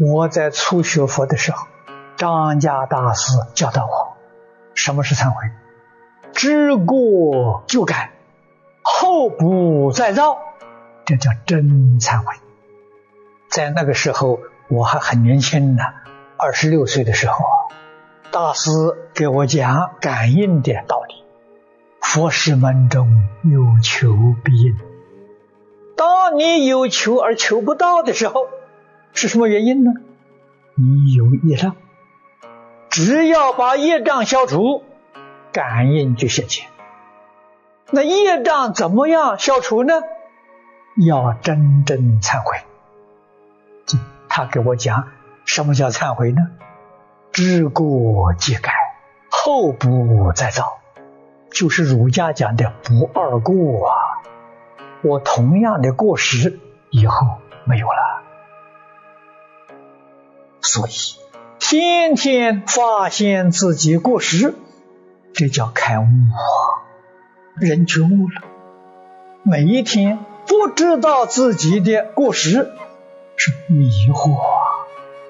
[0.00, 1.66] 我在初学佛的时候，
[2.16, 4.16] 张家大师教导我，
[4.74, 5.50] 什么是忏悔？
[6.32, 8.12] 知过就改，
[8.82, 10.38] 后不再造，
[11.04, 12.36] 这叫真忏悔。
[13.50, 14.38] 在那个时候，
[14.68, 15.82] 我还很年轻呢，
[16.36, 17.44] 二十六岁的时候，
[18.30, 18.70] 大师
[19.14, 21.24] 给我讲感应的道理。
[22.00, 24.12] 佛事门中有求
[24.44, 24.76] 必应。
[25.96, 28.46] 当你有求而求不到的时候，
[29.12, 29.92] 是什么原因呢？
[30.74, 31.76] 你有业障。
[32.90, 34.82] 只要把业障消除，
[35.52, 36.68] 感应就现前。
[37.90, 39.94] 那业障怎么样消除呢？
[41.06, 42.58] 要真正忏悔。
[44.28, 45.08] 他给我讲
[45.44, 46.50] 什么叫忏悔呢？
[47.32, 48.72] 知过即改，
[49.30, 50.78] 后不再造，
[51.50, 53.94] 就是儒家讲的不二过啊。
[55.02, 56.58] 我同样的过失
[56.90, 57.26] 以后
[57.64, 58.17] 没有了，
[60.60, 60.90] 所以
[61.58, 64.54] 天天发现自己过失，
[65.32, 66.04] 这叫开悟，
[67.56, 68.42] 人觉悟了。
[69.42, 72.72] 每一天不知道自己的过失
[73.36, 74.36] 是迷惑，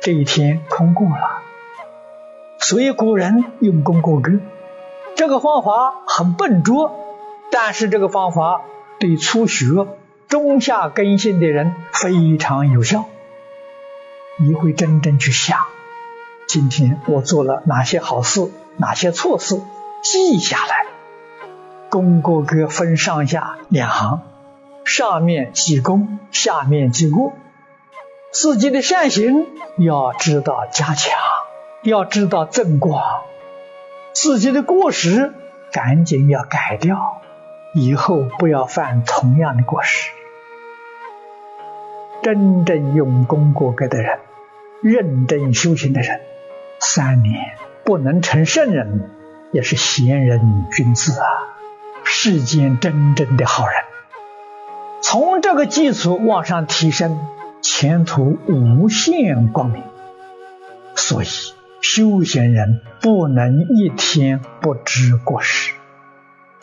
[0.00, 1.42] 这一天空过了。
[2.58, 4.32] 所以古人用功过格，
[5.16, 6.94] 这个方法很笨拙，
[7.50, 8.62] 但是这个方法。
[8.98, 9.86] 对初学、
[10.28, 13.06] 中下根性的人非常有效。
[14.42, 15.66] 你会真正去想，
[16.48, 19.60] 今天我做了哪些好事，哪些错事，
[20.02, 20.86] 记下来。
[21.90, 24.22] 功过格分上下两行，
[24.84, 27.34] 上面记功，下面记过。
[28.32, 29.46] 自己的善行
[29.76, 31.18] 要知道加强，
[31.82, 33.24] 要知道增广；
[34.14, 35.34] 自己的过失
[35.70, 37.20] 赶紧要改掉。
[37.74, 40.10] 以后不要犯同样的过失。
[42.22, 44.18] 真正用功过格的人，
[44.82, 46.20] 认真修行的人，
[46.78, 47.34] 三年
[47.84, 49.10] 不能成圣人，
[49.52, 50.40] 也是贤人
[50.72, 51.26] 君子啊，
[52.02, 53.74] 世间真正的好人。
[55.02, 57.18] 从这个基础往上提升，
[57.60, 59.82] 前途无限光明。
[60.94, 61.26] 所以，
[61.82, 65.74] 修行人不能一天不知过失。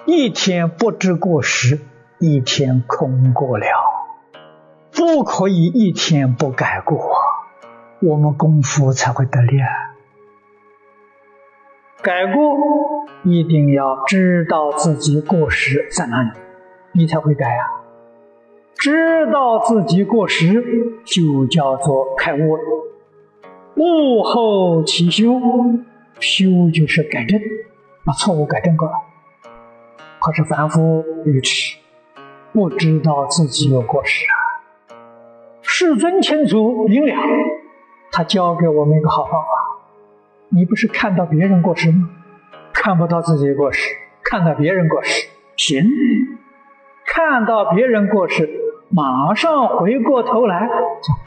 [0.06, 1.82] 一天不知过失，
[2.18, 3.68] 一天空过了。
[4.92, 7.12] 不可以一天不改过，
[8.02, 9.58] 我们功夫才会得力。
[12.02, 12.58] 改过
[13.24, 16.30] 一定要知道自己过失在哪里，
[16.92, 17.84] 你才会改啊。
[18.76, 20.64] 知道自己过失，
[21.04, 22.64] 就叫做开悟了。
[23.76, 25.42] 悟后起修，
[26.20, 27.40] 修就是改正，
[28.06, 28.94] 把错误改正过来。
[30.20, 31.78] 可是凡夫愚痴，
[32.54, 34.38] 不知道自己有过失啊。
[35.62, 37.14] 世尊清楚明了，
[38.18, 39.48] 他教给我们一个好方法。
[40.50, 42.10] 你不是看到别人过失吗？
[42.74, 43.92] 看不到自己的过失，
[44.24, 45.84] 看到别人过失行。
[47.06, 48.50] 看到别人过失，
[48.90, 50.68] 马上回过头来，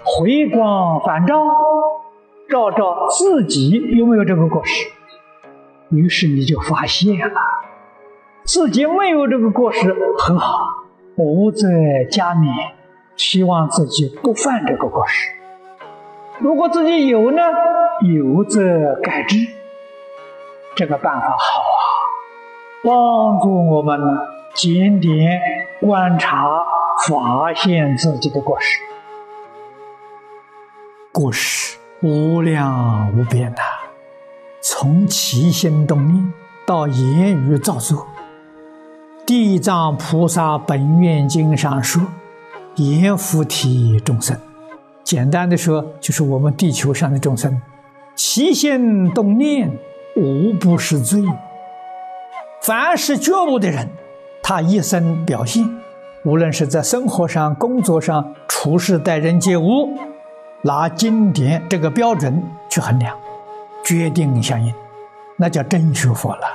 [0.02, 1.46] 回光返照，
[2.48, 4.88] 照照自己有没有这个过失。
[5.90, 7.40] 于是你就发现了。
[8.42, 10.66] 自己没有这个过失很好，
[11.14, 11.68] 无则
[12.10, 12.52] 加勉，
[13.14, 15.30] 希望自己不犯这个过失。
[16.40, 17.42] 如果自己有呢，
[18.00, 18.60] 有则
[19.02, 19.36] 改之。
[20.74, 21.80] 这个办法好啊，
[22.82, 24.00] 帮助我们
[24.54, 25.38] 检点、
[25.80, 26.46] 观察、
[27.06, 28.78] 发现自己的过失。
[31.12, 33.60] 过失无量无边呐，
[34.62, 36.32] 从起心动念
[36.64, 38.06] 到言语造作。
[39.26, 42.02] 地藏菩萨本愿经上说
[42.76, 44.36] ：“阎浮提众生，
[45.10, 47.60] 简单的说，就是我们地球上的众生，
[48.14, 49.68] 起心动念，
[50.14, 51.20] 无不是罪。
[52.62, 53.88] 凡是觉悟的人，
[54.40, 55.68] 他一生表现，
[56.24, 59.88] 无论是在生活上、工作上、处事待人接物，
[60.62, 63.18] 拿经典这个标准去衡量，
[63.84, 64.72] 决定相应，
[65.36, 66.46] 那叫真学佛了。”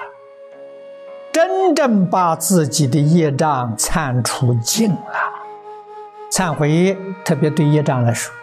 [1.34, 4.98] 真正把自己的业障忏除尽了，
[6.32, 6.96] 忏悔
[7.26, 8.34] 特别对业障来说，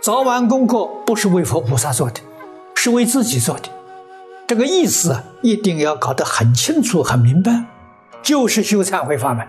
[0.00, 2.20] 早晚功课不是为佛菩萨做的，
[2.76, 3.68] 是为自己做的。
[4.46, 7.64] 这个意思一定要搞得很清楚、很明白，
[8.22, 9.44] 就是修忏悔法门。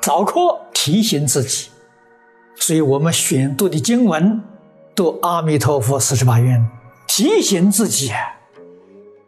[0.00, 1.70] 早课提醒自己，
[2.54, 4.40] 所以我们选读的经文，
[4.94, 6.64] 读阿弥陀佛四十八愿，
[7.08, 8.12] 提醒自己。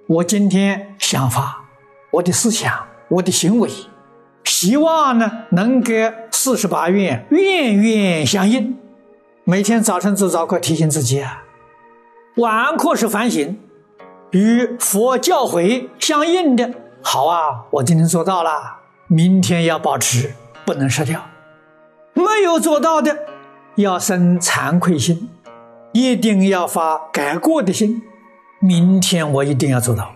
[0.06, 1.64] 我今天想法、
[2.12, 2.72] 我的思想、
[3.08, 3.68] 我的行为，
[4.44, 8.78] 希望呢能跟四十八愿愿愿相应，
[9.44, 11.42] 每天早晨做早课，提醒自己啊。
[12.36, 13.58] 晚课是反省，
[14.30, 16.70] 与佛教诲相应的。
[17.02, 18.76] 好啊，我今天做到了，
[19.08, 20.34] 明天要保持，
[20.64, 21.20] 不能失掉。
[22.14, 23.18] 没有做到的，
[23.74, 25.28] 要生惭愧心，
[25.90, 28.00] 一定要发改过的心。
[28.60, 30.12] 明天我一定要做到。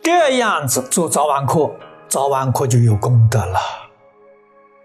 [0.00, 1.72] 这样子做早晚课，
[2.06, 3.58] 早晚课就有功德了，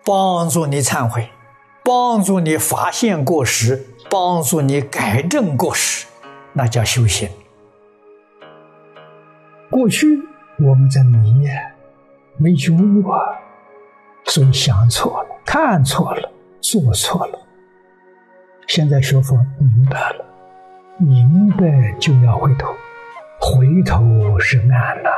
[0.03, 1.29] 帮助你忏悔，
[1.89, 6.06] 帮助你发现过失，帮助你改正过失。
[6.53, 7.27] 那叫修行。
[9.71, 10.06] 过去
[10.59, 11.47] 我们在迷，
[12.38, 13.19] 没觉悟啊，
[14.25, 16.31] 所以想错了，看错了，
[16.62, 17.39] 做错了。
[18.68, 20.24] 现在学佛明白了，
[21.00, 22.71] 明白就要回头，
[23.41, 25.09] 回头是岸了。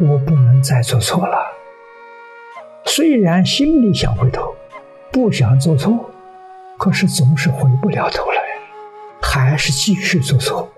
[0.00, 1.36] 我不能再做错了。
[2.86, 4.54] 虽然心里想回头，
[5.14, 6.10] 不想做错，
[6.76, 8.42] 可是总是回不了头来。
[9.22, 10.68] 还是继续做错，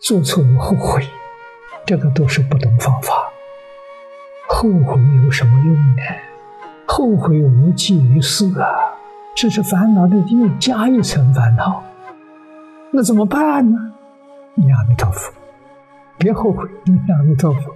[0.00, 1.06] 做错又后悔，
[1.86, 3.30] 这个都是不懂方法。
[4.48, 6.02] 后悔有什么用呢？
[6.86, 8.66] 后悔无济于事啊，
[9.36, 11.80] 这是烦恼的又加一层烦恼。
[12.90, 13.78] 那怎么办呢？
[14.54, 15.32] 念阿弥陀佛，
[16.18, 17.74] 别后悔，念阿弥陀佛。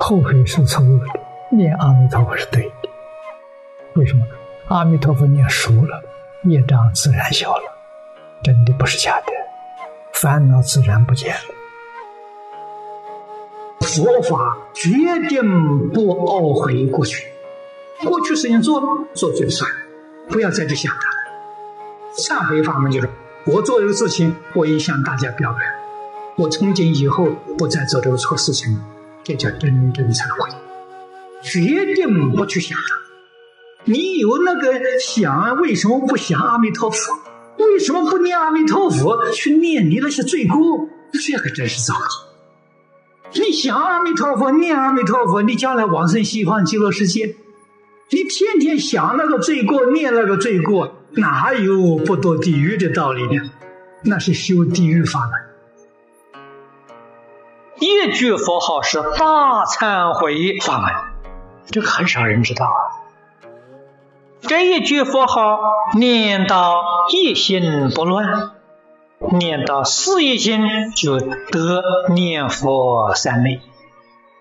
[0.00, 2.88] 后悔是错误的，念阿弥陀佛是对的。
[3.94, 4.24] 为什么？
[4.70, 6.00] 阿弥陀佛念熟了，
[6.44, 7.76] 业障自然消了，
[8.44, 9.26] 真的不是假的。
[10.12, 11.40] 烦恼自然不见了。
[13.80, 14.88] 佛法决
[15.28, 17.26] 定不懊悔过去，
[18.04, 19.76] 过去事情做了，做就算了，
[20.28, 21.16] 不要再去想它了。
[22.16, 23.10] 忏悔法门就是：
[23.46, 25.58] 我做这个事情，我已向大家表白，
[26.36, 27.28] 我从今以后
[27.58, 28.80] 不再做这个错事情，
[29.24, 30.48] 这叫真正忏悔。
[31.42, 33.00] 决定不去想它。
[33.84, 37.18] 你有那个想，为什么不想阿弥陀佛？
[37.58, 40.88] 为什么不念阿弥陀佛，去念你那些罪过？
[41.12, 42.06] 这个真是糟糕！
[43.34, 47.36] 你想阿弥陀佛，念阿弥陀佛，你将来往生西方极乐世界。
[48.10, 53.50] 你天天想那个罪过，念那个罪过，哪有不堕地狱的道理呢？
[54.04, 55.32] 那是修地狱法门。
[57.78, 60.92] 一句佛号是大忏悔法门，
[61.70, 62.89] 这个很少人知道啊。
[64.42, 65.60] 这一句佛号
[65.96, 66.82] 念到
[67.12, 68.52] 一心不乱，
[69.38, 70.60] 念到四一心
[70.96, 71.82] 就得
[72.14, 73.60] 念佛三昧，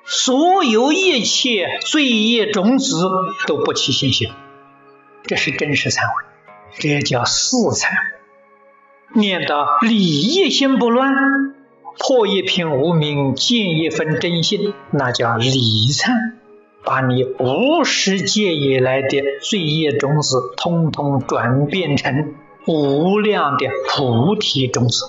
[0.06, 3.10] 所有一切罪业种子
[3.48, 4.32] 都不起现行，
[5.26, 6.24] 这是真实忏悔，
[6.80, 7.90] 这叫四忏。
[9.14, 11.12] 念到理一心不乱，
[11.98, 16.39] 破一品无明，见一分真心，那叫理忏。
[16.84, 22.36] 把你无始界以来的罪业种子，通通转变成
[22.66, 25.06] 无量的菩提种子，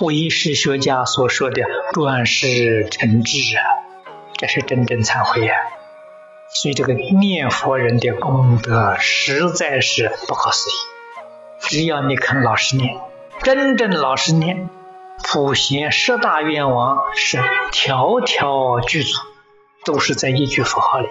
[0.00, 1.62] 唯识学家所说的
[1.92, 3.62] 转世成智啊，
[4.36, 5.54] 这是真正忏悔呀。
[6.54, 10.72] 所以这个念佛人的功德实在是不可思议。
[11.60, 12.96] 只要你肯老实念，
[13.42, 14.68] 真正老实念，
[15.24, 17.38] 普贤十大愿望是
[17.70, 19.18] 条条具足。
[19.84, 21.08] 都是在一句佛号里。